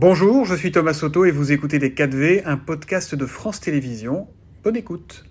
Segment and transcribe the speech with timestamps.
[0.00, 4.28] Bonjour, je suis Thomas Soto et vous écoutez Les 4V, un podcast de France Télévisions.
[4.62, 5.24] Bonne écoute.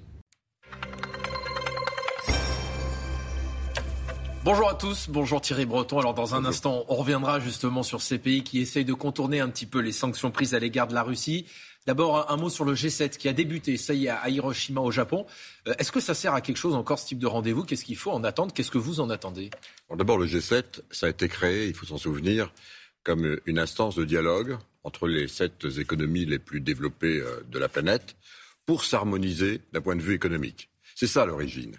[4.43, 6.00] Bonjour à tous, bonjour Thierry Breton.
[6.00, 9.48] Alors dans un instant, on reviendra justement sur ces pays qui essayent de contourner un
[9.48, 11.45] petit peu les sanctions prises à l'égard de la Russie.
[11.86, 14.91] D'abord, un mot sur le G7 qui a débuté, ça y est, à Hiroshima au
[14.91, 15.25] Japon.
[15.70, 17.63] Euh, est-ce que ça sert à quelque chose encore ce type de rendez-vous?
[17.63, 18.54] Qu'est-ce qu'il faut en attendre?
[18.54, 19.49] Qu'est-ce que vous en attendez?
[19.95, 22.52] D'abord, le G7, ça a été créé, il faut s'en souvenir,
[23.08, 27.70] comme une instance de dialogue entre les sept économies les plus développées euh, de la
[27.70, 28.18] planète
[28.65, 30.70] pour s'harmoniser d'un point de vue économique.
[30.93, 31.74] C'est ça l'origine.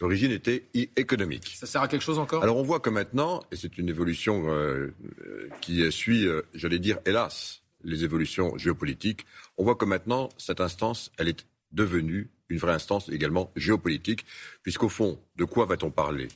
[0.00, 0.64] L'origine était
[0.96, 1.54] économique.
[1.58, 2.42] Ça sert à quelque chose encore?
[2.42, 4.94] Alors on voit que maintenant, et c'est une évolution euh,
[5.60, 9.26] qui suit, j'allais dire, hélas, les évolutions géopolitiques,
[9.58, 14.24] on voit que maintenant, cette instance, elle est devenue une vraie instance également géopolitique,
[14.62, 16.28] puisqu'au fond, de quoi va-t-on parler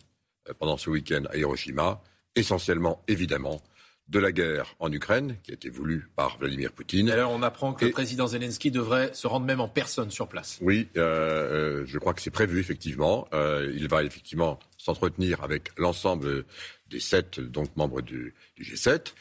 [0.50, 2.02] euh, pendant ce week-end à Hiroshima?
[2.36, 3.62] Essentiellement, évidemment,
[4.08, 7.10] de la guerre en Ukraine, qui a été voulue par Vladimir Poutine.
[7.10, 10.58] Alors, on apprend que le président Zelensky devrait se rendre même en personne sur place.
[10.60, 13.26] Oui, euh, euh, je crois que c'est prévu, effectivement.
[13.32, 16.44] il va effectivement s'entretenir avec l'ensemble
[16.90, 19.14] des sept donc, membres du G7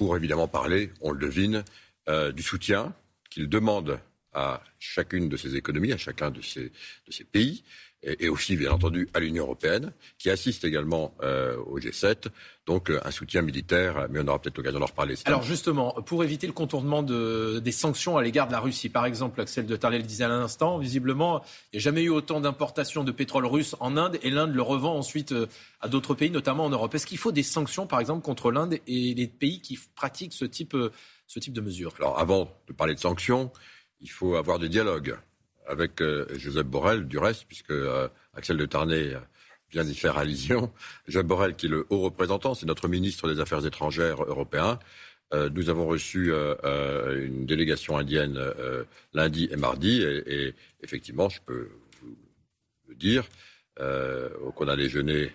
[0.00, 1.62] pour évidemment parler, on le devine,
[2.08, 2.94] euh, du soutien
[3.28, 4.00] qu'il demande
[4.32, 7.62] à chacune de ces économies, à chacun de ces, de ces pays,
[8.02, 12.28] et, aussi, bien entendu, à l'Union européenne, qui assiste également euh, au G7.
[12.64, 15.16] Donc, euh, un soutien militaire, mais on aura peut-être l'occasion d'en reparler.
[15.26, 19.04] Alors, justement, pour éviter le contournement de, des sanctions à l'égard de la Russie, par
[19.04, 21.42] exemple, Axel de Tarlet le disait à l'instant, visiblement,
[21.72, 24.62] il n'y a jamais eu autant d'importations de pétrole russe en Inde, et l'Inde le
[24.62, 25.46] revend ensuite euh,
[25.82, 26.94] à d'autres pays, notamment en Europe.
[26.94, 30.46] Est-ce qu'il faut des sanctions, par exemple, contre l'Inde et les pays qui pratiquent ce
[30.46, 30.74] type,
[31.26, 31.92] ce type de mesures?
[31.98, 33.52] Alors, avant de parler de sanctions,
[34.00, 35.16] il faut avoir des dialogues
[35.66, 39.16] avec euh, Joseph Borrell, du reste, puisque euh, Axel de Tarnay
[39.70, 40.72] vient d'y faire allusion.
[41.06, 44.78] Joseph Borrell, qui est le haut représentant, c'est notre ministre des Affaires étrangères européen.
[45.32, 48.40] Euh, nous avons reçu une délégation indienne
[49.12, 51.70] lundi et mardi, et, effectivement, je peux
[52.02, 52.16] vous
[52.88, 53.24] le dire,
[53.76, 55.30] qu'on a déjeuné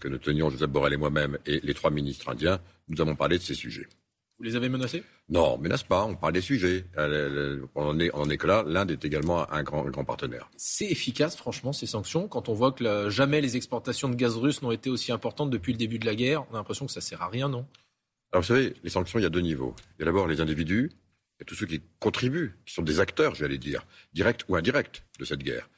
[0.00, 3.36] que nous tenions, Joseph Borrell et moi-même, et les trois ministres indiens, nous avons parlé
[3.38, 3.88] de ces sujets.
[4.38, 5.02] Vous les avez menacés?
[5.30, 6.84] Non, on menace pas, on parle des sujets.
[6.98, 10.50] Euh, on est, on est que là, l'Inde est également un grand, grand partenaire.
[10.58, 14.60] C'est efficace, franchement, ces sanctions, quand on voit que jamais les exportations de gaz russe
[14.60, 16.44] n'ont été aussi importantes depuis le début de la guerre.
[16.50, 17.66] On a l'impression que ça sert à rien, non?
[18.30, 19.74] Alors vous savez, les sanctions, il y a deux niveaux.
[19.98, 20.92] Il y a d'abord les individus,
[21.40, 25.24] et tous ceux qui contribuent, qui sont des acteurs, j'allais dire, directs ou indirects de
[25.24, 25.70] cette guerre.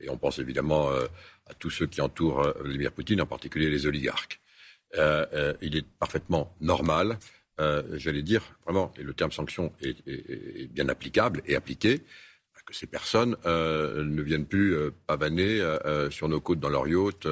[0.00, 1.06] Et on pense évidemment euh,
[1.46, 4.40] à tous ceux qui entourent euh, Vladimir Poutine, en particulier les oligarques.
[4.94, 7.18] il est parfaitement normal
[7.58, 12.02] euh, j'allais dire, vraiment, et le terme sanction est, bien applicable et appliqué,
[12.66, 15.62] que ces personnes euh, ne viennent plus euh, pavaner
[16.10, 17.26] sur nos côtes dans leur yacht,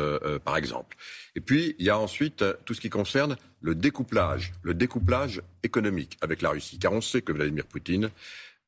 [0.44, 0.96] par exemple.
[1.34, 6.16] Et puis, il y a ensuite tout ce qui concerne le découplage, le découplage économique
[6.20, 6.78] avec la Russie.
[6.78, 8.10] Car on sait que Vladimir Poutine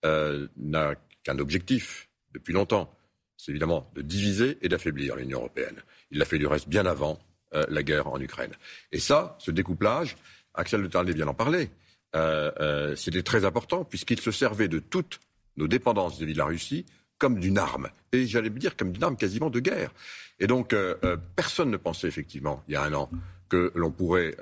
[0.02, 2.92] n'a qu'un objectif depuis longtemps,
[3.36, 5.82] c'est évidemment de diviser et d'affaiblir l'Union européenne.
[6.10, 7.20] Il l'a fait du reste bien avant
[7.52, 8.52] la guerre en Ukraine.
[8.90, 10.16] Et ça, ce découplage,
[10.56, 11.70] Axel de Tarlet vient d'en parler,
[12.14, 15.20] euh, euh, c'était très important puisqu'il se servait de toutes
[15.56, 16.86] nos dépendances vis-à-vis de la Russie
[17.18, 17.88] comme d'une arme.
[18.12, 19.90] Et j'allais dire comme d'une arme quasiment de guerre.
[20.38, 23.10] Et donc, euh, personne ne pensait effectivement, il y a un an,
[23.48, 24.36] que l'on pourrait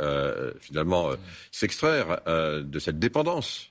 [0.60, 1.10] finalement
[1.52, 3.70] s'extraire de cette dépendance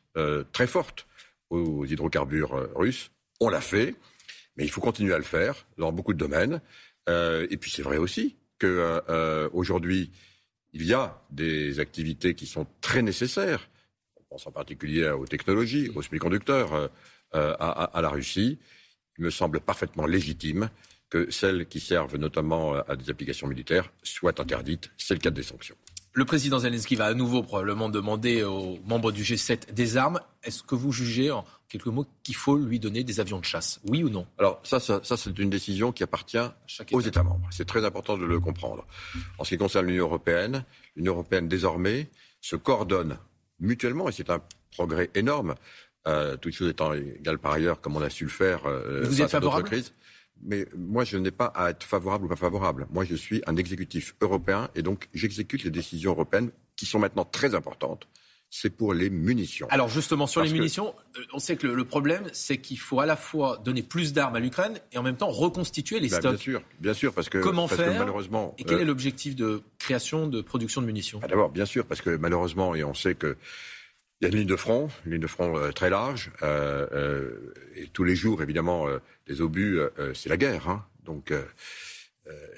[0.51, 1.07] très forte
[1.49, 3.09] aux hydrocarbures russes.
[3.39, 3.95] On l'a fait,
[4.55, 6.61] mais il faut continuer à le faire dans beaucoup de domaines.
[7.07, 10.11] et puis c'est vrai aussi qu'aujourd'hui,
[10.73, 13.69] il y a des activités qui sont très nécessaires.
[14.19, 16.87] On pense en particulier aux technologies, aux semi-conducteurs, euh,
[17.35, 18.59] euh, à, la Russie.
[19.17, 20.69] Il me semble parfaitement légitime
[21.09, 24.91] que celles qui servent notamment à des applications militaires soient interdites.
[24.97, 25.75] C'est le cas des sanctions.
[26.15, 30.19] Le président Zelensky va à nouveau probablement demander aux membres du G7 des armes.
[30.43, 33.79] Est-ce que vous jugez, en quelques mots, qu'il faut lui donner des avions de chasse?
[33.89, 34.27] Oui ou non?
[34.37, 36.37] Alors ça, ça, c'est une décision qui appartient
[36.91, 37.47] aux États membres.
[37.49, 38.85] C'est très important de le comprendre.
[39.39, 40.63] En ce qui concerne l'Union européenne,
[40.95, 43.17] l'Union européenne désormais se coordonne
[43.59, 45.55] mutuellement, et c'est un progrès énorme,
[46.07, 49.21] euh, toutes choses étant égales par ailleurs, comme on a su le faire euh, vous
[49.21, 49.69] êtes favorable?
[50.45, 52.87] Mais moi, je n'ai pas à être favorable ou pas favorable.
[52.91, 57.25] Moi, je suis un exécutif européen et donc j'exécute les décisions européennes qui sont maintenant
[57.25, 58.07] très importantes.
[58.55, 59.65] C'est pour les munitions.
[59.71, 63.07] Alors justement, sur les munitions, euh, on sait que le, problème, c'est qu'il faut à
[63.07, 66.33] la fois donner plus d'armes à l'Ukraine et en même temps reconstituer les bah, stocks.
[66.33, 68.53] Bien sûr, bien sûr, parce que comment faire malheureusement.
[68.59, 71.17] Et quel est euh, l'objectif de création, de production de munitions?
[71.17, 73.37] Bah, D'abord, bien sûr, parce que malheureusement, et on sait que
[74.23, 76.87] il y a une ligne de front, une ligne de front euh, très large, euh,
[76.93, 78.85] euh, et tous les jours, évidemment,
[79.27, 79.79] les obus,
[80.13, 80.69] c'est la guerre.
[80.69, 80.85] Hein.
[81.03, 81.33] donc,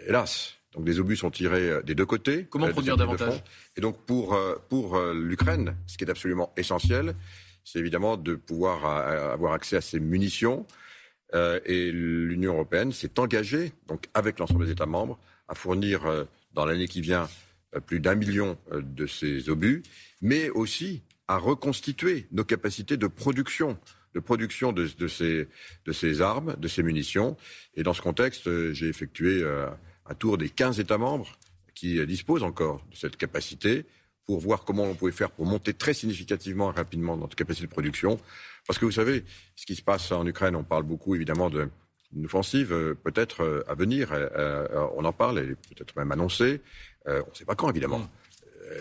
[0.05, 0.55] hélas.
[0.73, 2.45] Donc des obus sont tirés des deux côtés.
[2.49, 3.41] Comment produire davantage
[3.77, 7.15] Et donc pour, pour l'Ukraine, ce qui est absolument essentiel,
[7.63, 10.67] c'est évidemment de pouvoir avoir accès à ces munitions.
[11.33, 15.17] et l'Union européenne s'est engagée, donc avec l'ensemble des États membres,
[15.47, 17.29] à fournir dans l'année qui vient
[17.85, 19.81] plus d'un million de ces obus,
[20.21, 23.77] mais aussi à reconstituer nos capacités de production
[24.15, 25.47] de production de, ces,
[25.85, 27.35] de ces armes, de ces munitions.
[27.75, 29.67] Et dans ce contexte, euh, j'ai effectué euh,
[30.05, 31.37] un tour des 15 États membres
[31.75, 33.85] qui euh, disposent encore de cette capacité
[34.25, 37.71] pour voir comment on pouvait faire pour monter très significativement et rapidement notre capacité de
[37.71, 38.17] production.
[38.65, 39.25] Parce que vous savez,
[39.55, 42.69] ce qui se passe en Ukraine, on parle beaucoup évidemment d'une offensive
[43.03, 44.11] peut-être à venir.
[44.95, 46.61] on en parle, elle est peut-être même annoncée.
[47.05, 47.99] on ne sait pas quand, évidemment.
[47.99, 48.07] Mm.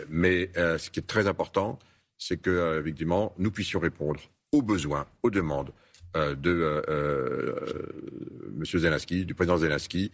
[0.08, 1.78] mais ce qui est très important,
[2.18, 4.20] c'est que, effectivement, nous puissions répondre
[4.52, 5.70] aux besoins, aux demandes
[6.16, 8.64] euh, de euh, euh, M.
[8.64, 10.12] Zelensky, du président Zelensky.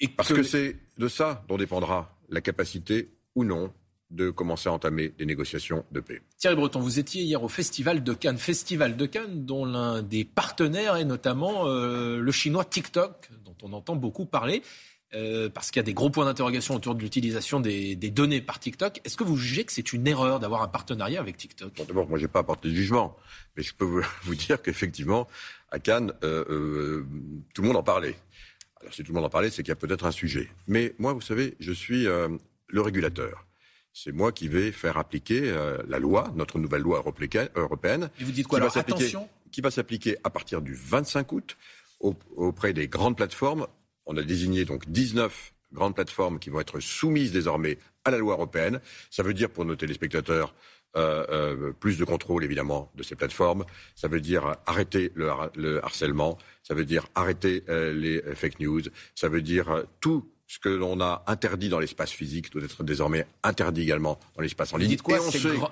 [0.00, 3.72] Et parce que, c'est de ça dont dépendra la capacité ou non
[4.10, 6.22] de commencer à entamer des négociations de paix.
[6.38, 10.24] Thierry Breton, vous étiez hier au Festival de Cannes, Festival de Cannes dont l'un des
[10.24, 14.62] partenaires est notamment le chinois TikTok, dont on entend beaucoup parler.
[15.16, 18.60] Euh, parce qu'il y a des gros points d'interrogation autour de l'utilisation des, données par
[18.60, 19.00] TikTok.
[19.04, 21.72] Est-ce que vous jugez que c'est une erreur d'avoir un partenariat avec TikTok?
[21.86, 23.16] D'abord, moi, je n'ai pas apporté de jugement,
[23.56, 25.26] mais je peux vous, dire qu'effectivement,
[25.70, 27.06] à Cannes, euh, euh,
[27.54, 28.14] tout le monde en parlait.
[28.80, 30.50] Alors, si tout le monde en parlait, c'est qu'il y a peut-être un sujet.
[30.66, 33.46] Mais moi, vous savez, je suis le régulateur.
[33.94, 35.50] C'est moi qui vais faire appliquer
[35.88, 37.02] la loi, notre nouvelle loi
[37.54, 38.10] européenne.
[38.20, 41.56] Et vous dites quoi alors, attention Qui va s'appliquer à partir du 25 août
[42.00, 43.66] auprès des grandes plateformes
[44.06, 48.34] on a désigné donc 19 grandes plateformes qui vont être soumises désormais à la loi
[48.34, 48.80] européenne.
[49.10, 50.54] Ça veut dire pour nos téléspectateurs
[50.96, 53.64] euh, euh, plus de contrôle évidemment de ces plateformes.
[53.94, 56.38] Ça veut dire arrêter le, harcèlement.
[56.62, 58.80] Ça veut dire arrêter euh, les fake news.
[59.14, 63.26] Ça veut dire tout ce que l'on a interdit dans l'espace physique doit être désormais
[63.42, 64.90] interdit également dans l'espace en ligne.
[64.90, 65.18] Dites quoi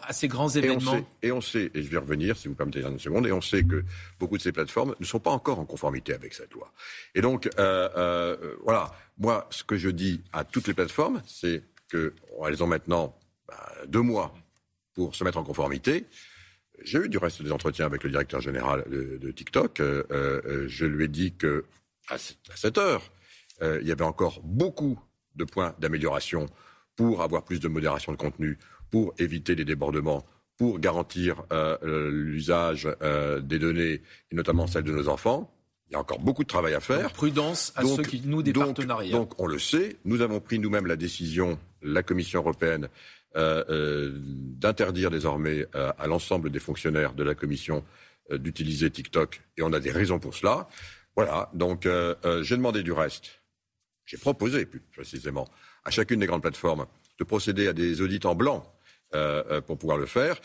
[0.03, 2.99] à ces grands événements et on, sait, et je vais revenir, si vous permettez une
[2.99, 3.85] seconde, et on sait que
[4.19, 6.73] beaucoup de ces plateformes ne sont pas encore en conformité avec cette loi.
[7.15, 11.63] Et donc, euh, euh, voilà, moi, ce que je dis à toutes les plateformes, c'est
[11.89, 13.17] qu'elles ont maintenant
[13.47, 14.35] bah, deux mois
[14.95, 16.07] pour se mettre en conformité.
[16.83, 19.79] J'ai eu du reste des entretiens avec le directeur général de, TikTok.
[19.79, 21.65] Euh, je lui ai dit que
[22.09, 23.03] à cette heure,
[23.63, 24.99] euh, il y avait encore beaucoup
[25.37, 26.47] de points d'amélioration
[26.97, 28.59] pour avoir plus de modération de contenu,
[28.91, 30.25] pour éviter les débordements,
[30.57, 35.51] pour garantir euh, l'usage euh, des données, et notamment celles de nos enfants.
[35.89, 37.13] Il y a encore beaucoup de travail à faire.
[37.13, 39.13] prudence à ceux qui nouent des partenariats.
[39.13, 42.89] Donc on le sait, nous avons pris nous-mêmes la décision, la Commission européenne,
[43.35, 47.85] d'interdire désormais à l'ensemble des fonctionnaires de la Commission
[48.33, 50.69] d'utiliser TikTok, et on a des raisons pour cela.
[51.17, 51.87] Voilà, donc
[52.43, 53.44] j'ai demandé du reste
[54.07, 55.49] j'ai proposé plus précisément
[55.85, 56.87] à chacune des grandes plateformes
[57.19, 58.65] de procéder à des audits en blanc
[59.15, 60.41] euh, euh, pour pouvoir le faire,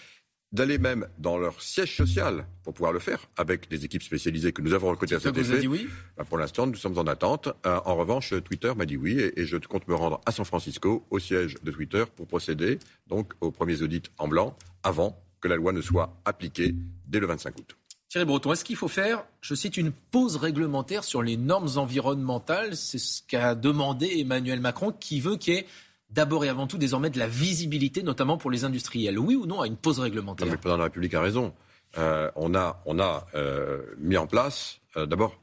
[0.51, 4.61] d'aller même dans leur siège social pour pouvoir le faire, avec des équipes spécialisées que
[4.61, 5.55] nous avons recrutées à cet effet.
[5.55, 5.87] Vous dit oui?
[6.17, 7.49] Bah, pour l'instant, nous sommes en attente.
[7.65, 10.45] Euh, en revanche, Twitter m'a dit oui et, et, je compte me rendre à San
[10.45, 15.47] Francisco, au siège de Twitter, pour procéder donc aux premiers audits en blanc avant que
[15.47, 16.75] la loi ne soit appliquée
[17.07, 17.75] dès le 25 août.
[18.09, 22.75] Thierry Breton, est-ce qu'il faut faire, je cite, une pause réglementaire sur les normes environnementales?
[22.75, 25.67] C'est ce qu'a demandé Emmanuel Macron, qui veut qu'il y ait
[26.09, 29.19] d'abord et avant tout désormais de la visibilité, notamment pour les industriels.
[29.19, 30.47] Oui ou non à une pause réglementaire?
[30.47, 31.53] Le président de la République a raison.
[31.99, 35.39] Euh, on a, on a euh, mis en place euh, d'abord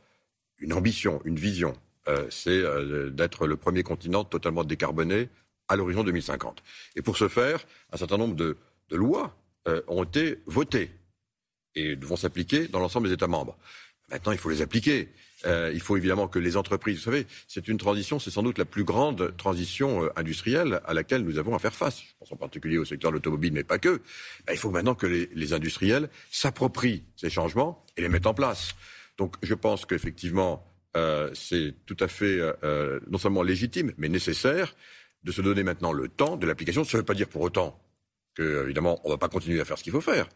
[0.58, 1.73] une ambition, une vision.
[2.30, 2.62] C'est
[3.11, 5.28] d'être le premier continent totalement décarboné
[5.66, 6.62] à l'horizon 2050.
[6.94, 8.58] Et pour ce faire, un certain nombre de,
[8.90, 9.37] de lois
[9.88, 10.92] ont été votées
[11.76, 13.56] et vont s'appliquer dans l'ensemble des États membres.
[14.11, 15.09] Maintenant, il faut les appliquer.
[15.45, 18.56] Euh, il faut évidemment que les entreprises, vous savez, c'est une transition, c'est sans doute
[18.56, 22.00] la plus grande transition euh, industrielle à laquelle nous avons à faire face.
[22.00, 24.00] Je pense en particulier au secteur de l'automobile, mais pas que.
[24.47, 28.75] Ben, il faut maintenant que les, industriels s'approprient ces changements et les mettent en place.
[29.18, 30.64] Donc, je pense qu'effectivement,
[30.97, 34.75] euh, c'est tout à fait euh, non seulement légitime, mais nécessaire
[35.25, 36.85] de se donner maintenant le temps de l'application.
[36.85, 37.78] Ça ne veut pas dire pour autant
[38.35, 40.28] que, évidemment, on ne va pas continuer à faire ce qu'il faut faire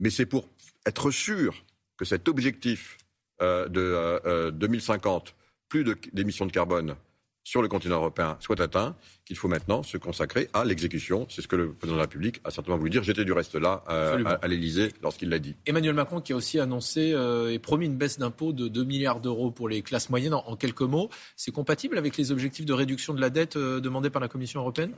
[0.00, 0.48] mais c'est pour
[0.86, 1.64] être sûr
[1.96, 2.96] que cet objectif
[3.40, 5.32] euh, de 2050, euh, euh,
[5.68, 6.96] plus d'émissions de, carbone
[7.44, 11.26] sur le continent européen soit atteint, qu'il faut maintenant se consacrer à l'exécution.
[11.30, 13.02] C'est ce que le président de la République a certainement voulu dire.
[13.02, 15.56] J'étais du reste là à, l'Élysée lorsqu'il l'a dit.
[15.66, 17.14] Emmanuel Macron qui a aussi annoncé
[17.50, 20.82] et promis une baisse d'impôts de 2 milliards d'euros pour les classes moyennes en, quelques
[20.82, 21.08] mots.
[21.36, 24.92] C'est compatible avec les objectifs de réduction de la dette demandés par la Commission européenne?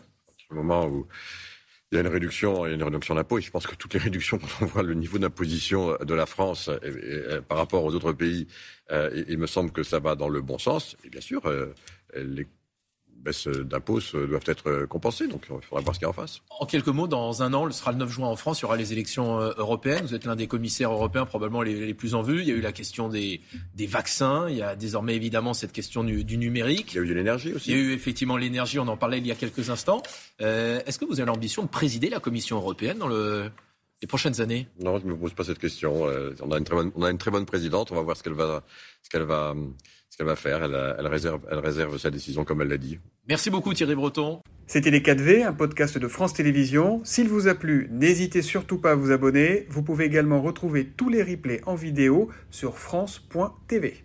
[0.50, 1.06] Au moment où
[1.92, 3.38] il y a une réduction, il y a une réduction d'impôts.
[3.38, 6.26] Et je pense que toutes les réductions, quand on voit le niveau d'imposition de la
[6.26, 6.70] France
[7.48, 8.46] par rapport aux autres pays,
[8.92, 10.96] euh, il, me semble que ça va dans le bon sens.
[11.04, 11.74] Et bien sûr, euh,
[12.16, 12.46] les
[13.20, 15.26] baisses d'impôts doivent être compensées.
[15.26, 16.40] Donc il faudra voir ce qu'il y a en face.
[16.58, 18.64] En quelques mots, dans un an, ce sera le 9 juin en France, il y
[18.64, 20.04] aura les élections européennes.
[20.04, 22.40] Vous êtes l'un des commissaires européens probablement les, plus en vue.
[22.40, 23.40] Il y a eu la question des,
[23.74, 24.48] des vaccins.
[24.48, 26.92] Il y a désormais évidemment cette question du, du, numérique.
[26.92, 27.70] Il y a eu de l'énergie aussi.
[27.70, 28.78] Il y a eu effectivement l'énergie.
[28.78, 30.02] On en parlait il y a quelques instants.
[30.38, 33.50] Est-ce que vous avez l'ambition de présider la Commission européenne dans le
[34.02, 36.08] les prochaines années Non, je ne me pose pas cette question.
[36.08, 37.92] Euh, on, a une très bonne, on a une très bonne présidente.
[37.92, 38.64] On va voir ce qu'elle va,
[39.02, 39.54] ce qu'elle va,
[40.08, 40.64] ce qu'elle va faire.
[40.64, 42.98] Elle, elle, réserve, elle réserve sa décision comme elle l'a dit.
[43.28, 44.40] Merci beaucoup Thierry Breton.
[44.66, 47.00] C'était Les 4V, un podcast de France Télévisions.
[47.04, 49.66] S'il vous a plu, n'hésitez surtout pas à vous abonner.
[49.68, 54.04] Vous pouvez également retrouver tous les replays en vidéo sur France.tv.